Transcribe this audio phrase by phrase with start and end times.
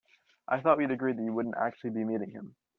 [0.47, 2.55] I thought we'd agreed that you wouldn't actually be meeting him?